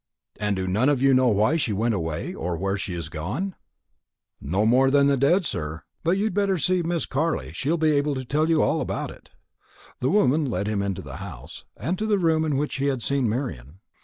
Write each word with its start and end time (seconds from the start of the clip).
"And 0.39 0.55
do 0.55 0.65
none 0.65 0.89
of 0.89 0.99
you 0.99 1.13
know 1.13 1.27
why 1.27 1.57
she 1.57 1.73
went 1.73 1.93
away, 1.93 2.33
or 2.33 2.57
where 2.57 2.75
she 2.75 2.95
has 2.95 3.07
gone?" 3.07 3.53
"No 4.41 4.65
more 4.65 4.89
than 4.89 5.05
the 5.05 5.15
dead, 5.15 5.45
sir. 5.45 5.83
But 6.03 6.17
you'd 6.17 6.33
better 6.33 6.57
see 6.57 6.81
Miss 6.81 7.05
Carley; 7.05 7.51
she'll 7.53 7.77
be 7.77 7.91
able 7.91 8.15
to 8.15 8.25
tell 8.25 8.49
you 8.49 8.63
all 8.63 8.81
about 8.81 9.11
it." 9.11 9.29
The 9.99 10.09
woman 10.09 10.45
led 10.49 10.65
him 10.65 10.81
into 10.81 11.03
the 11.03 11.17
house, 11.17 11.65
and 11.77 11.99
to 11.99 12.07
the 12.07 12.17
room 12.17 12.43
in 12.45 12.57
which 12.57 12.77
he 12.77 12.85
had 12.85 13.03
seen 13.03 13.29
Marian. 13.29 13.79